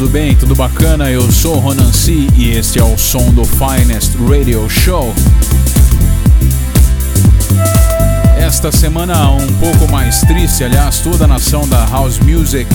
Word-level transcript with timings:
Tudo 0.00 0.12
bem? 0.12 0.34
Tudo 0.34 0.54
bacana? 0.54 1.10
Eu 1.10 1.30
sou 1.30 1.58
Ronan 1.58 1.92
C 1.92 2.26
e 2.34 2.52
este 2.52 2.78
é 2.78 2.82
o 2.82 2.96
som 2.96 3.30
do 3.34 3.44
Finest 3.44 4.16
Radio 4.30 4.66
Show. 4.66 5.14
Esta 8.38 8.72
semana 8.72 9.30
um 9.30 9.46
pouco 9.58 9.92
mais 9.92 10.22
triste, 10.22 10.64
aliás, 10.64 11.00
toda 11.00 11.24
a 11.24 11.28
nação 11.28 11.68
da 11.68 11.84
House 11.84 12.18
Music. 12.18 12.66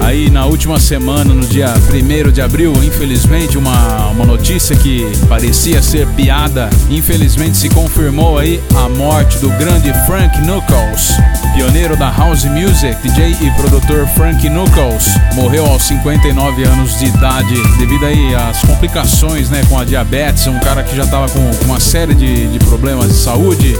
Aí 0.00 0.30
na 0.30 0.46
última 0.46 0.80
semana, 0.80 1.34
no 1.34 1.46
dia 1.46 1.74
1 1.74 2.32
de 2.32 2.40
abril, 2.40 2.72
infelizmente, 2.82 3.58
uma, 3.58 4.06
uma 4.06 4.24
notícia 4.24 4.74
que 4.74 5.06
parecia 5.28 5.82
ser 5.82 6.06
piada, 6.14 6.70
infelizmente 6.88 7.58
se 7.58 7.68
confirmou 7.68 8.38
aí 8.38 8.58
a 8.74 8.88
morte 8.88 9.36
do 9.36 9.50
grande 9.50 9.92
Frank 10.06 10.34
Knuckles, 10.40 11.12
pioneiro 11.58 11.96
da 11.96 12.08
House 12.08 12.44
Music, 12.44 12.94
DJ 13.02 13.36
e 13.40 13.50
produtor 13.56 14.06
Frank 14.14 14.48
Knuckles, 14.48 15.18
morreu 15.34 15.66
aos 15.66 15.82
59 15.82 16.62
anos 16.62 16.96
de 17.00 17.06
idade 17.06 17.52
devido 17.76 18.06
aí 18.06 18.32
às 18.32 18.60
complicações 18.60 19.50
né, 19.50 19.60
com 19.68 19.76
a 19.76 19.84
diabetes, 19.84 20.46
um 20.46 20.60
cara 20.60 20.84
que 20.84 20.94
já 20.94 21.02
estava 21.02 21.28
com 21.28 21.40
uma 21.64 21.80
série 21.80 22.14
de, 22.14 22.46
de 22.46 22.58
problemas 22.60 23.08
de 23.08 23.14
saúde. 23.14 23.74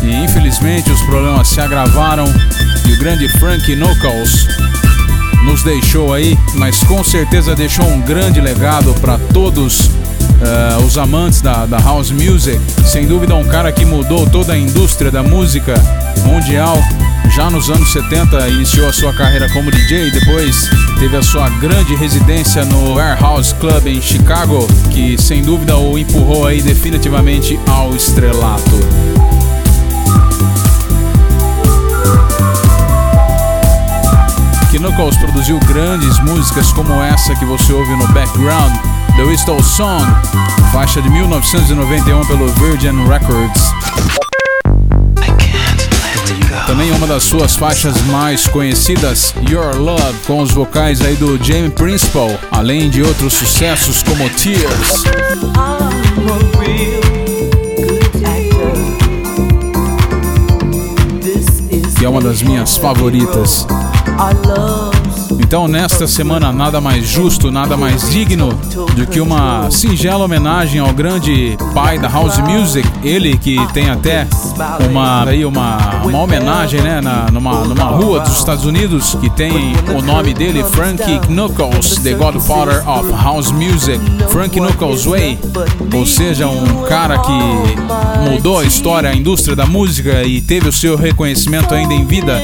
E 0.00 0.14
infelizmente 0.24 0.88
os 0.88 1.02
problemas 1.02 1.48
se 1.48 1.60
agravaram 1.60 2.26
e 2.88 2.92
o 2.92 2.98
grande 3.00 3.28
Frank 3.30 3.66
Knuckles 3.74 4.46
nos 5.42 5.64
deixou 5.64 6.14
aí, 6.14 6.38
mas 6.54 6.78
com 6.84 7.02
certeza 7.02 7.56
deixou 7.56 7.84
um 7.84 8.00
grande 8.00 8.40
legado 8.40 8.94
para 9.00 9.18
todos 9.32 9.90
uh, 10.40 10.84
os 10.84 10.98
amantes 10.98 11.40
da, 11.40 11.66
da 11.66 11.78
house 11.78 12.10
music. 12.10 12.60
Sem 12.84 13.06
dúvida, 13.06 13.34
um 13.34 13.44
cara 13.44 13.72
que 13.72 13.84
mudou 13.84 14.26
toda 14.28 14.52
a 14.52 14.58
indústria 14.58 15.10
da 15.10 15.22
música 15.22 15.74
mundial. 16.24 16.78
Já 17.34 17.50
nos 17.50 17.68
anos 17.68 17.92
70 17.92 18.48
iniciou 18.48 18.88
a 18.88 18.92
sua 18.92 19.12
carreira 19.12 19.48
como 19.52 19.70
DJ, 19.70 20.10
depois 20.10 20.70
teve 20.98 21.16
a 21.16 21.22
sua 21.22 21.48
grande 21.48 21.94
residência 21.94 22.64
no 22.64 22.94
Warehouse 22.94 23.54
Club 23.56 23.86
em 23.86 24.00
Chicago, 24.00 24.66
que 24.90 25.20
sem 25.20 25.42
dúvida 25.42 25.76
o 25.76 25.98
empurrou 25.98 26.46
aí 26.46 26.62
definitivamente 26.62 27.58
ao 27.66 27.94
estrelato. 27.94 29.16
Knuckles 34.78 35.16
produziu 35.16 35.58
grandes 35.60 36.18
músicas 36.20 36.70
como 36.72 36.92
essa 37.02 37.34
que 37.34 37.44
você 37.44 37.72
ouve 37.72 37.96
no 37.96 38.06
background, 38.08 38.74
The 39.16 39.22
Whistle 39.22 39.62
Song, 39.62 40.04
faixa 40.72 41.00
de 41.00 41.08
1991 41.08 42.26
pelo 42.26 42.48
Virgin 42.48 43.06
Records. 43.08 43.72
Também 46.66 46.90
uma 46.92 47.06
das 47.06 47.24
suas 47.24 47.56
faixas 47.56 47.98
mais 48.08 48.46
conhecidas, 48.46 49.34
Your 49.48 49.74
Love, 49.76 50.18
com 50.26 50.42
os 50.42 50.50
vocais 50.50 51.00
aí 51.00 51.14
do 51.14 51.42
Jamie 51.42 51.70
Principal, 51.70 52.28
além 52.50 52.90
de 52.90 53.02
outros 53.02 53.32
sucessos 53.32 54.02
como 54.02 54.28
Tears. 54.28 55.04
Que 61.98 62.04
é 62.04 62.08
uma 62.08 62.20
das 62.20 62.42
minhas 62.42 62.76
favoritas. 62.76 63.66
Então, 65.46 65.68
nesta 65.68 66.08
semana, 66.08 66.52
nada 66.52 66.80
mais 66.80 67.06
justo, 67.06 67.52
nada 67.52 67.76
mais 67.76 68.10
digno 68.10 68.52
do 68.96 69.06
que 69.06 69.20
uma 69.20 69.70
singela 69.70 70.24
homenagem 70.24 70.80
ao 70.80 70.92
grande 70.92 71.56
pai 71.72 72.00
da 72.00 72.08
house 72.08 72.36
music, 72.38 72.86
ele 73.04 73.38
que 73.38 73.56
tem 73.72 73.88
até 73.88 74.26
uma, 74.90 75.22
aí 75.22 75.44
uma, 75.44 76.02
uma 76.04 76.18
homenagem 76.18 76.80
né, 76.80 77.00
na, 77.00 77.30
numa, 77.30 77.60
numa 77.60 77.84
rua 77.84 78.18
dos 78.18 78.36
Estados 78.36 78.64
Unidos 78.64 79.16
que 79.20 79.30
tem 79.30 79.52
o 79.96 80.02
nome 80.02 80.34
dele, 80.34 80.64
Frankie 80.64 81.20
Knuckles, 81.28 82.00
the 82.02 82.14
Godfather 82.14 82.82
of 82.88 83.08
House 83.12 83.52
Music, 83.52 84.00
Frankie 84.30 84.58
Knuckles 84.58 85.04
Way, 85.04 85.38
ou 85.94 86.04
seja, 86.04 86.48
um 86.48 86.82
cara 86.88 87.18
que 87.20 88.28
mudou 88.28 88.58
a 88.58 88.64
história, 88.64 89.10
a 89.10 89.14
indústria 89.14 89.54
da 89.54 89.64
música 89.64 90.24
e 90.24 90.40
teve 90.40 90.68
o 90.68 90.72
seu 90.72 90.96
reconhecimento 90.96 91.72
ainda 91.72 91.94
em 91.94 92.04
vida 92.04 92.36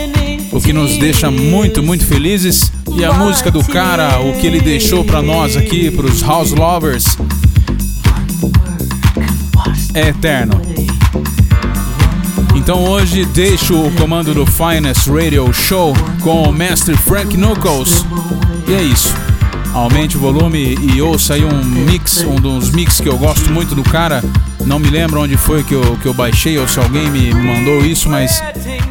o 0.52 0.60
que 0.60 0.72
nos 0.72 0.98
deixa 0.98 1.30
muito, 1.30 1.82
muito 1.82 2.04
felizes. 2.04 2.70
E 2.94 3.04
a 3.04 3.12
música 3.12 3.50
do 3.50 3.64
cara, 3.64 4.20
o 4.20 4.34
que 4.34 4.46
ele 4.46 4.60
deixou 4.60 5.04
para 5.04 5.22
nós 5.22 5.56
aqui, 5.56 5.90
para 5.90 6.06
os 6.06 6.22
house 6.22 6.52
lovers, 6.52 7.16
é 9.94 10.08
eterno. 10.08 10.60
Então 12.54 12.84
hoje 12.84 13.24
deixo 13.24 13.74
o 13.74 13.90
comando 13.92 14.34
do 14.34 14.46
Finest 14.46 15.08
Radio 15.08 15.52
Show 15.52 15.94
com 16.20 16.44
o 16.44 16.52
mestre 16.52 16.96
Frank 16.96 17.36
Knuckles. 17.36 18.04
E 18.68 18.74
é 18.74 18.82
isso. 18.82 19.12
Aumente 19.72 20.16
o 20.16 20.20
volume 20.20 20.78
e 20.80 21.00
ouça 21.00 21.34
aí 21.34 21.44
um 21.44 21.64
mix, 21.64 22.22
um 22.22 22.36
dos 22.36 22.70
mix 22.70 23.00
que 23.00 23.08
eu 23.08 23.16
gosto 23.16 23.50
muito 23.50 23.74
do 23.74 23.82
cara. 23.82 24.22
Não 24.66 24.78
me 24.78 24.88
lembro 24.88 25.20
onde 25.20 25.36
foi 25.36 25.62
que 25.62 25.74
eu, 25.74 25.96
que 25.98 26.06
eu 26.06 26.14
baixei 26.14 26.58
ou 26.58 26.66
se 26.68 26.78
alguém 26.78 27.10
me 27.10 27.32
mandou 27.34 27.84
isso, 27.84 28.08
mas 28.08 28.42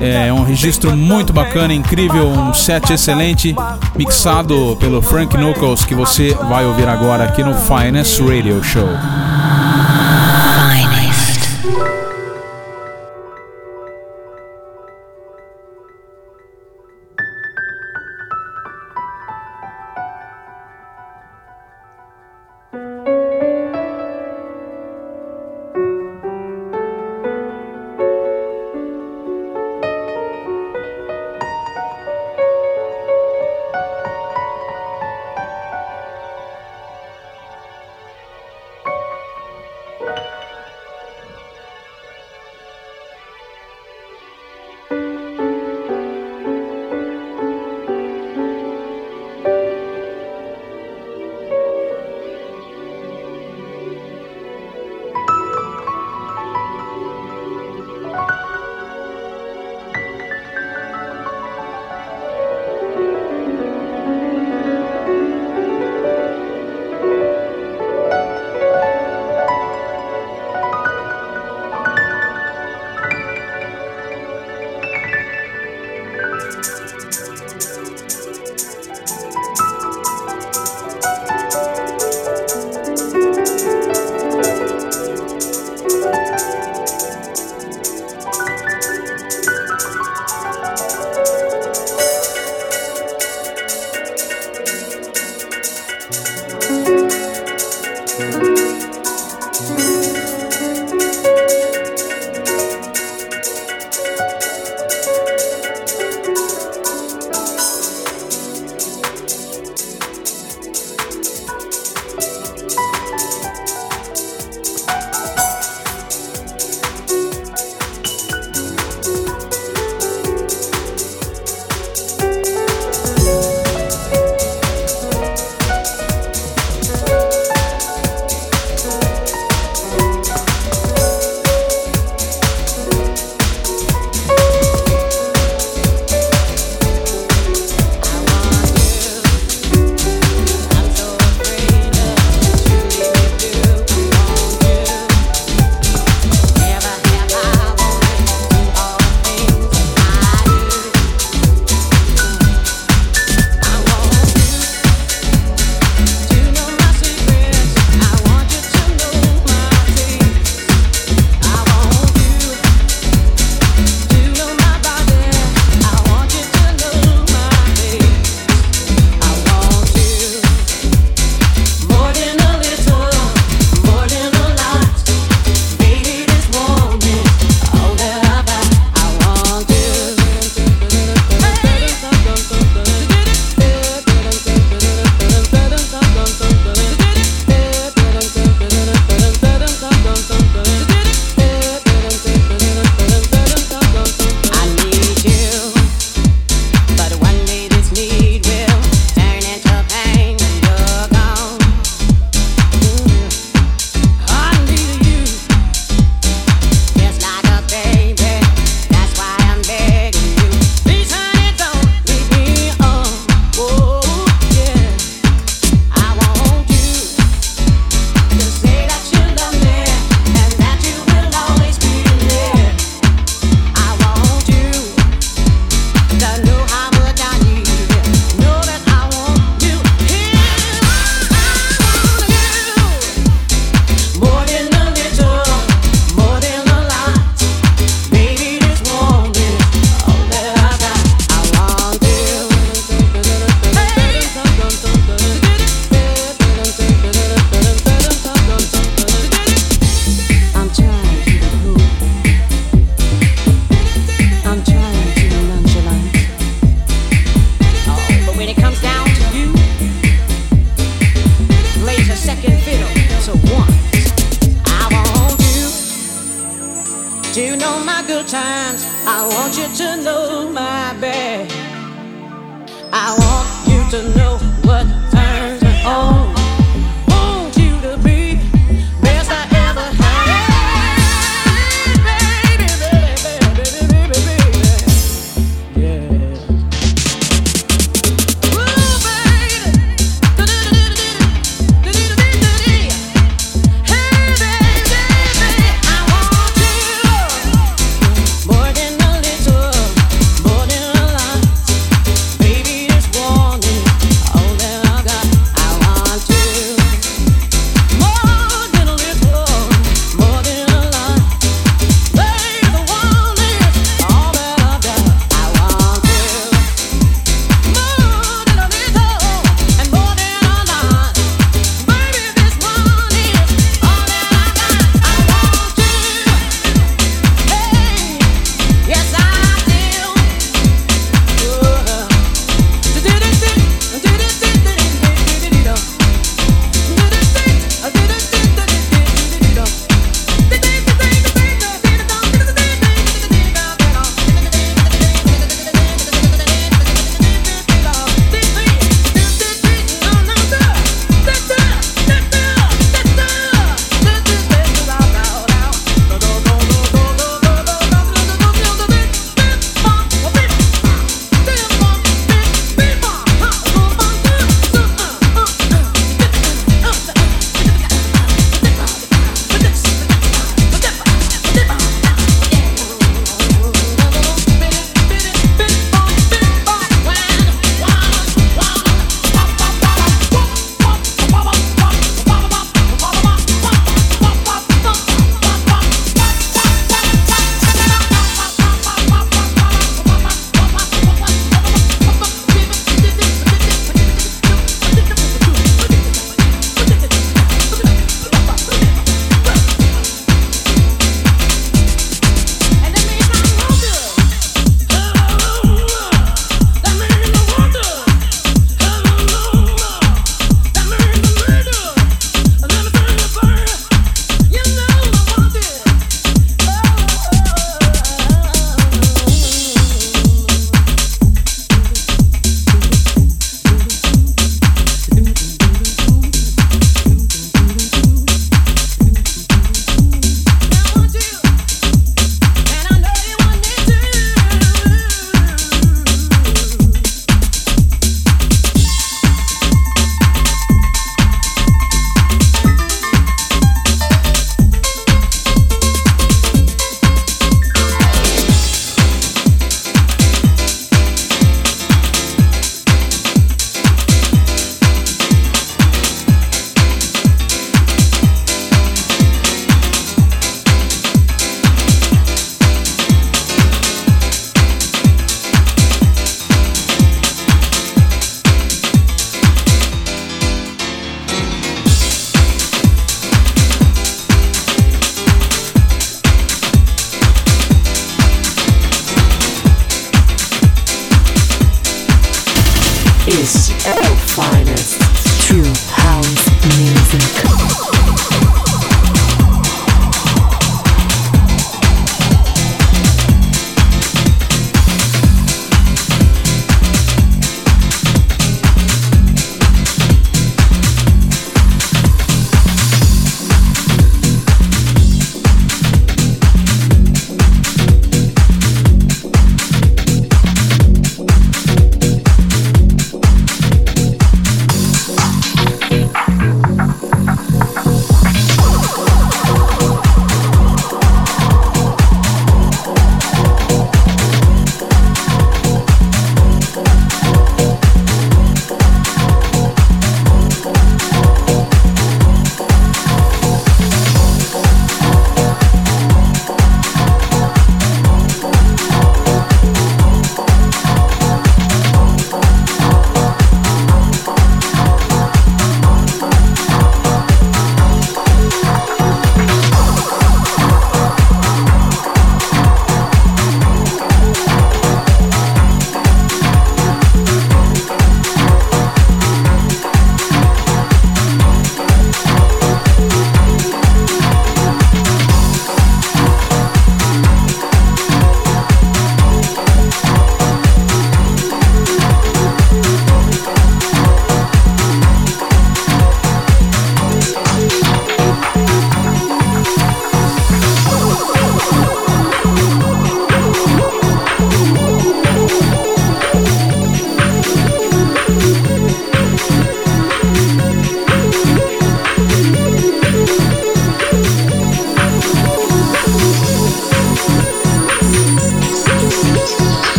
é 0.00 0.32
um 0.32 0.42
registro 0.42 0.96
muito 0.96 1.32
bacana, 1.32 1.72
incrível, 1.72 2.28
um 2.28 2.52
set 2.52 2.92
excelente, 2.92 3.54
mixado 3.96 4.76
pelo 4.80 5.00
Frank 5.00 5.36
Knuckles, 5.36 5.84
que 5.84 5.94
você 5.94 6.34
vai 6.48 6.64
ouvir 6.66 6.88
agora 6.88 7.24
aqui 7.24 7.42
no 7.42 7.54
Finest 7.54 8.20
Radio 8.20 8.62
Show. 8.62 8.88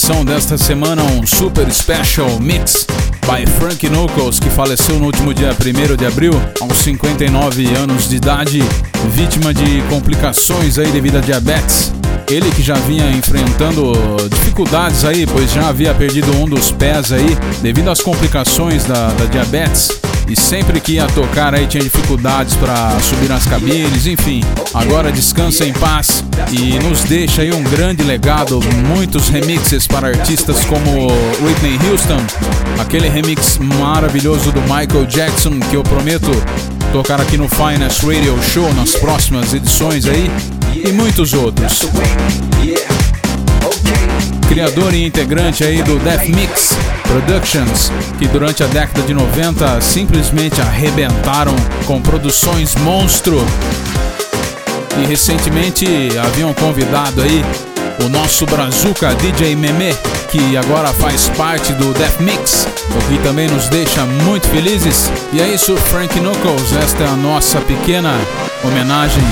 edição 0.00 0.24
desta 0.24 0.56
semana 0.56 1.02
um 1.02 1.26
super 1.26 1.70
special 1.70 2.40
mix 2.40 2.86
by 3.26 3.44
Frank 3.58 3.86
Knuckles, 3.86 4.40
que 4.40 4.48
faleceu 4.48 4.98
no 4.98 5.04
último 5.04 5.34
dia 5.34 5.50
1 5.50 5.94
de 5.94 6.06
abril, 6.06 6.32
aos 6.58 6.78
59 6.78 7.66
anos 7.74 8.08
de 8.08 8.16
idade, 8.16 8.62
vítima 9.10 9.52
de 9.52 9.82
complicações 9.90 10.78
aí 10.78 10.90
devido 10.90 11.18
a 11.18 11.20
diabetes. 11.20 11.92
Ele 12.30 12.50
que 12.50 12.62
já 12.62 12.76
vinha 12.76 13.10
enfrentando 13.10 13.92
dificuldades 14.30 15.04
aí, 15.04 15.26
pois 15.26 15.52
já 15.52 15.68
havia 15.68 15.92
perdido 15.92 16.34
um 16.34 16.46
dos 16.46 16.70
pés 16.70 17.12
aí 17.12 17.36
devido 17.60 17.90
às 17.90 18.00
complicações 18.00 18.84
da, 18.84 19.08
da 19.08 19.26
diabetes 19.26 20.00
e 20.30 20.36
sempre 20.36 20.80
que 20.80 20.92
ia 20.92 21.08
tocar 21.08 21.56
aí 21.56 21.66
tinha 21.66 21.82
dificuldades 21.82 22.54
para 22.54 23.00
subir 23.00 23.28
nas 23.28 23.44
cabines, 23.46 24.06
enfim. 24.06 24.44
Agora 24.72 25.10
descansa 25.10 25.66
em 25.66 25.72
paz 25.72 26.22
e 26.52 26.78
nos 26.78 27.02
deixa 27.02 27.42
aí 27.42 27.52
um 27.52 27.64
grande 27.64 28.04
legado, 28.04 28.60
muitos 28.86 29.28
remixes 29.28 29.88
para 29.88 30.06
artistas 30.06 30.64
como 30.66 31.08
Whitney 31.42 31.76
Houston, 31.90 32.20
aquele 32.78 33.08
remix 33.08 33.58
maravilhoso 33.58 34.52
do 34.52 34.60
Michael 34.60 35.04
Jackson 35.06 35.58
que 35.68 35.74
eu 35.74 35.82
prometo 35.82 36.30
tocar 36.92 37.20
aqui 37.20 37.36
no 37.36 37.48
Finance 37.48 38.06
Radio 38.06 38.38
Show 38.40 38.72
nas 38.74 38.94
próximas 38.94 39.52
edições 39.52 40.06
aí 40.06 40.30
e 40.76 40.92
muitos 40.92 41.34
outros 41.34 41.88
criador 44.50 44.92
e 44.92 45.06
integrante 45.06 45.62
aí 45.62 45.80
do 45.80 45.96
Death 46.00 46.26
Mix 46.28 46.76
Productions, 47.04 47.92
que 48.18 48.26
durante 48.26 48.64
a 48.64 48.66
década 48.66 49.00
de 49.02 49.14
90 49.14 49.80
simplesmente 49.80 50.60
arrebentaram 50.60 51.54
com 51.86 52.02
produções 52.02 52.74
monstro. 52.74 53.40
E 55.00 55.06
recentemente 55.06 55.86
haviam 56.18 56.52
convidado 56.52 57.22
aí 57.22 57.44
o 58.04 58.08
nosso 58.08 58.44
brazuca 58.44 59.14
DJ 59.14 59.54
Meme, 59.54 59.94
que 60.32 60.56
agora 60.56 60.92
faz 60.94 61.28
parte 61.28 61.72
do 61.74 61.94
Death 61.94 62.18
Mix, 62.18 62.66
o 62.88 63.08
que 63.08 63.22
também 63.22 63.48
nos 63.48 63.68
deixa 63.68 64.04
muito 64.04 64.48
felizes. 64.48 65.12
E 65.32 65.40
é 65.40 65.46
isso, 65.46 65.76
Frank 65.76 66.18
Knuckles, 66.18 66.72
esta 66.82 67.04
é 67.04 67.06
a 67.06 67.14
nossa 67.14 67.60
pequena 67.60 68.12
homenagem 68.64 69.22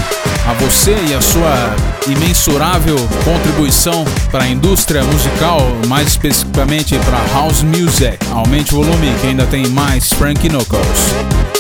a 0.48 0.54
você 0.54 0.96
e 1.10 1.14
a 1.14 1.20
sua 1.20 1.76
imensurável 2.10 2.96
contribuição 3.22 4.02
para 4.30 4.44
a 4.44 4.48
indústria 4.48 5.04
musical, 5.04 5.60
mais 5.86 6.08
especificamente 6.08 6.98
para 7.00 7.18
house 7.34 7.62
music. 7.62 8.16
Aumente 8.32 8.74
o 8.74 8.82
volume 8.82 9.14
que 9.20 9.26
ainda 9.26 9.44
tem 9.44 9.68
mais 9.68 10.10
Frank 10.10 10.48
Knuckles. 10.48 11.57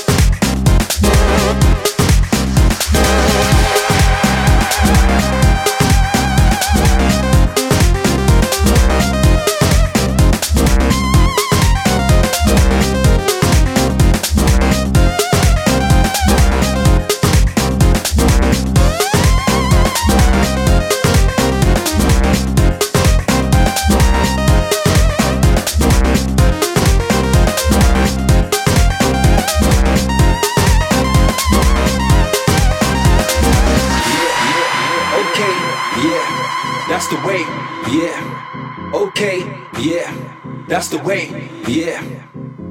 way, 41.08 41.48
yeah. 41.66 42.02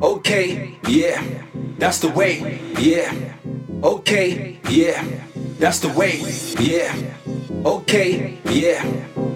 Okay, 0.04 0.78
yeah. 0.88 1.20
That's 1.80 2.00
the 2.00 2.10
way, 2.10 2.60
yeah. 2.78 3.12
Okay, 3.84 4.60
yeah. 4.70 5.04
That's 5.58 5.80
the 5.80 5.90
way, 5.90 6.22
yeah. 6.60 6.94
Okay, 7.66 8.38
yeah. 8.46 8.86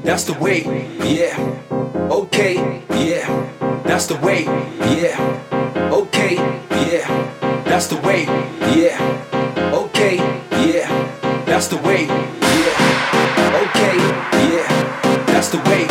That's 0.04 0.26
the 0.26 0.34
way, 0.34 0.62
yeah. 1.02 1.36
Okay, 2.12 2.54
yeah. 2.92 3.26
That's 3.86 4.06
the 4.06 4.18
way, 4.18 4.44
yeah. 5.02 5.18
Okay, 6.00 6.36
yeah. 6.70 7.08
That's 7.66 7.88
the 7.88 7.98
way, 8.06 8.26
yeah. 8.78 9.00
Okay, 9.82 10.18
yeah. 10.70 10.88
That's 11.48 11.68
the 11.70 11.78
way, 11.78 12.06
yeah. 12.06 12.76
Okay, 13.64 13.98
yeah. 14.54 14.68
That's 15.26 15.50
the 15.50 15.58
way. 15.70 15.91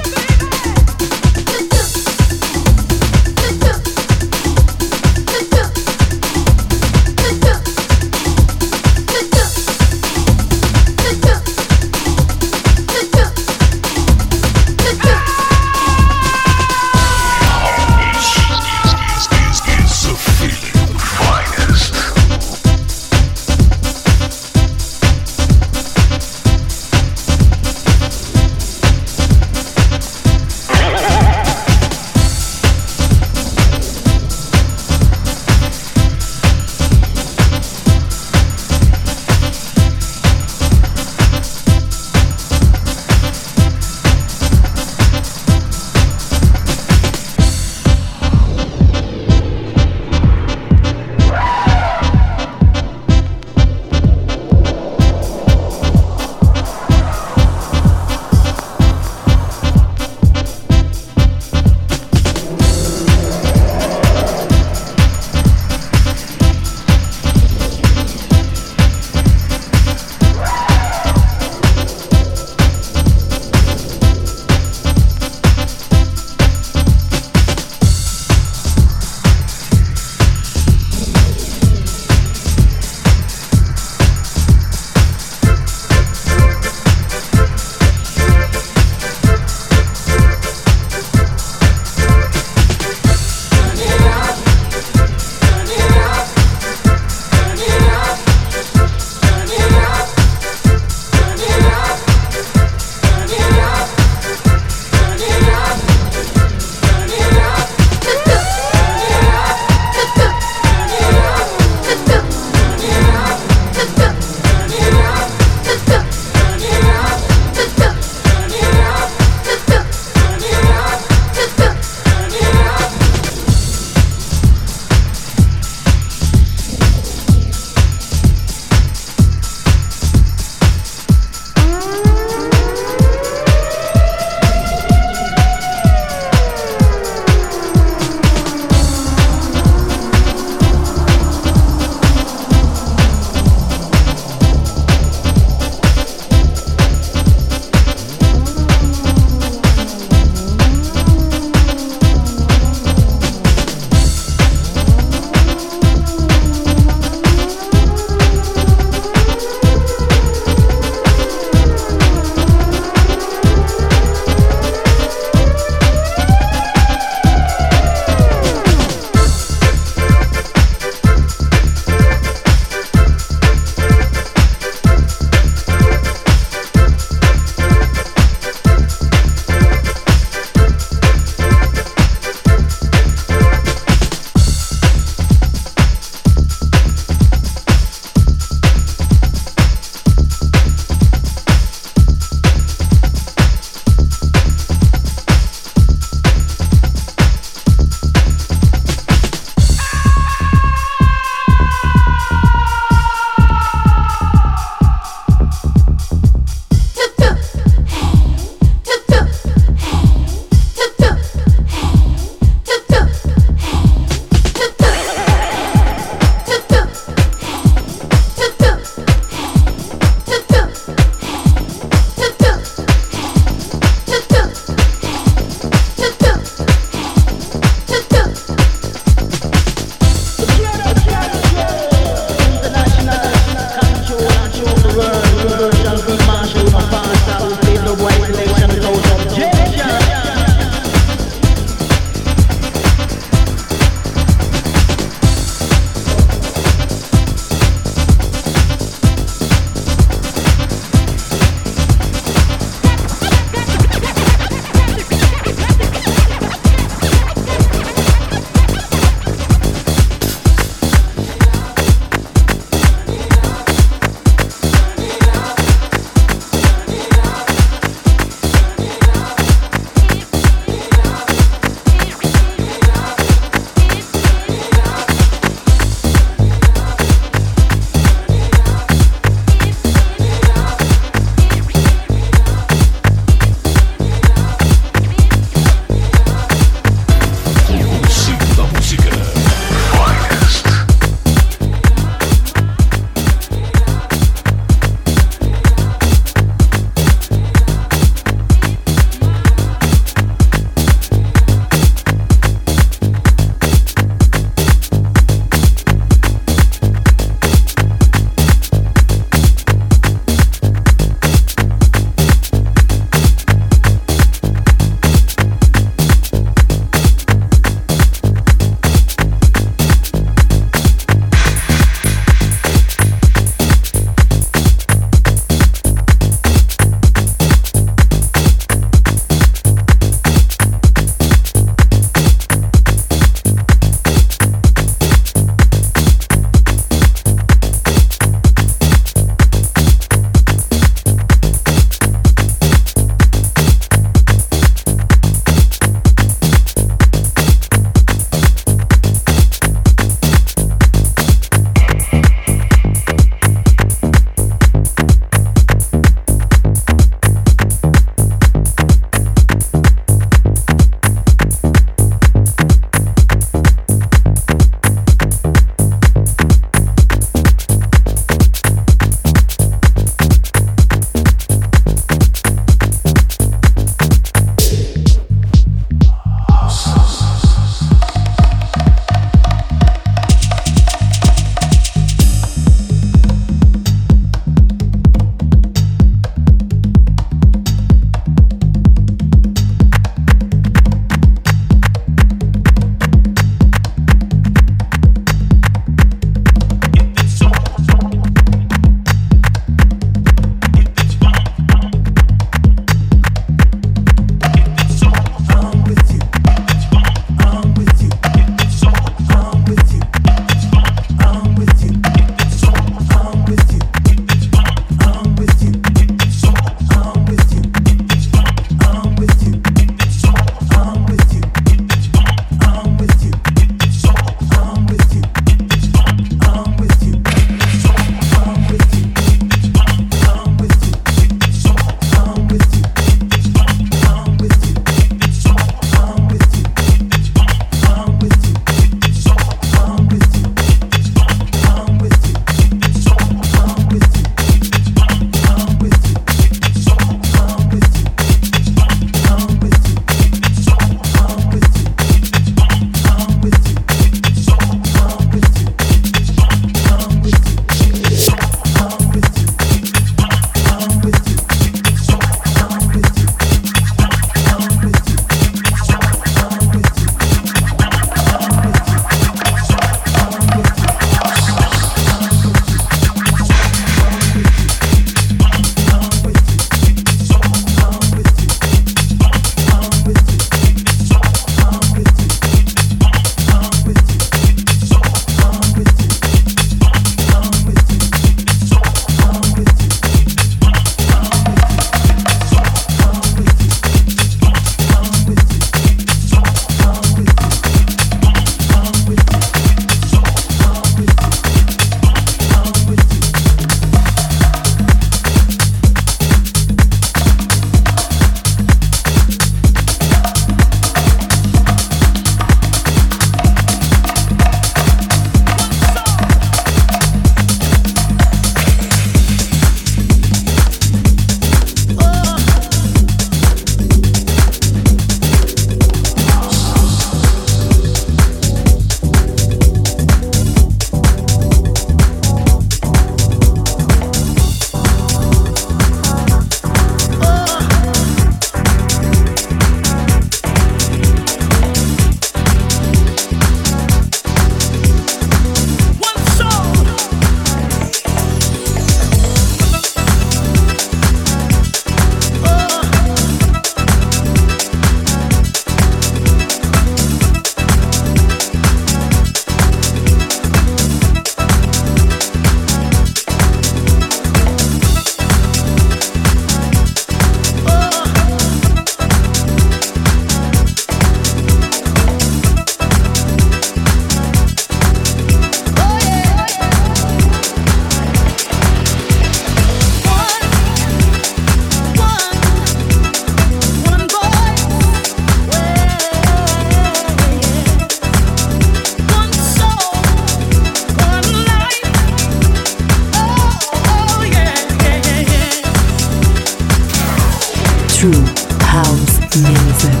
music. 599.39 600.00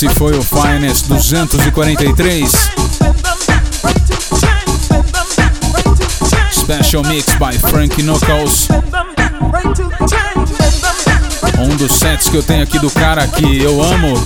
Esse 0.00 0.08
foi 0.10 0.38
o 0.38 0.42
Finest 0.44 1.08
243. 1.08 2.52
Special 6.52 7.02
Mix 7.02 7.26
by 7.34 7.58
Frank 7.68 8.00
Knuckles. 8.00 8.68
Um 11.58 11.74
dos 11.74 11.90
sets 11.90 12.28
que 12.28 12.36
eu 12.36 12.44
tenho 12.44 12.62
aqui 12.62 12.78
do 12.78 12.88
cara 12.92 13.26
que 13.26 13.60
eu 13.60 13.82
amo. 13.82 14.24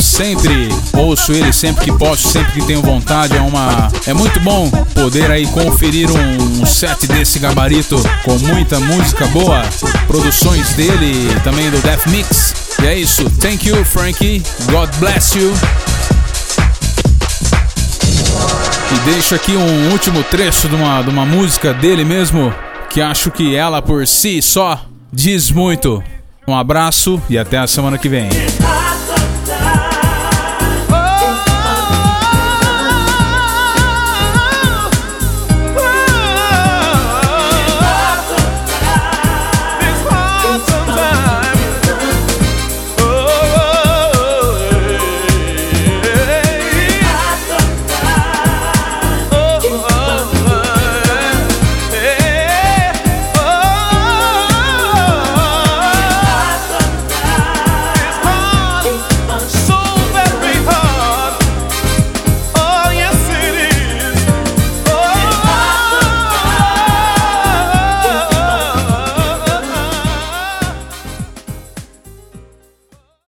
Sempre 0.00 0.70
ouço 0.94 1.32
ele 1.32 1.52
sempre 1.52 1.84
que 1.84 1.92
posso, 1.98 2.26
sempre 2.28 2.52
que 2.52 2.66
tenho 2.66 2.80
vontade. 2.80 3.36
É 3.36 3.42
uma 3.42 3.92
é 4.06 4.14
muito 4.14 4.40
bom 4.40 4.70
poder 4.94 5.30
aí 5.30 5.46
conferir 5.48 6.08
um, 6.10 6.64
set 6.64 7.06
desse 7.06 7.38
gabarito 7.38 8.02
com 8.24 8.38
muita 8.38 8.80
música 8.80 9.26
boa, 9.26 9.62
produções 10.06 10.72
dele, 10.72 11.38
também 11.44 11.70
do 11.70 11.76
Death 11.82 12.06
Mix. 12.06 12.53
E 12.84 12.86
é 12.86 12.98
isso. 12.98 13.30
Thank 13.40 13.66
you, 13.66 13.82
Frankie. 13.82 14.42
God 14.70 14.90
bless 14.98 15.38
you. 15.38 15.50
E 18.92 19.10
deixo 19.10 19.34
aqui 19.34 19.52
um 19.52 19.90
último 19.90 20.22
trecho 20.24 20.68
de 20.68 20.74
uma, 20.74 21.00
de 21.00 21.08
uma 21.08 21.24
música 21.24 21.72
dele 21.72 22.04
mesmo, 22.04 22.52
que 22.90 23.00
acho 23.00 23.30
que 23.30 23.56
ela 23.56 23.80
por 23.80 24.06
si 24.06 24.42
só 24.42 24.84
diz 25.10 25.50
muito. 25.50 26.04
Um 26.46 26.54
abraço 26.54 27.22
e 27.30 27.38
até 27.38 27.56
a 27.56 27.66
semana 27.66 27.96
que 27.96 28.06
vem. 28.06 28.28